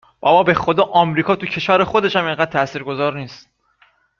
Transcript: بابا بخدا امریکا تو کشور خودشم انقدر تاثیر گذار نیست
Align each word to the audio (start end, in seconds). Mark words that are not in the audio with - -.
بابا 0.21 0.43
بخدا 0.43 0.83
امریکا 0.83 1.35
تو 1.35 1.45
کشور 1.45 1.83
خودشم 1.83 2.19
انقدر 2.25 2.51
تاثیر 2.51 2.83
گذار 2.83 3.17
نیست 3.19 3.49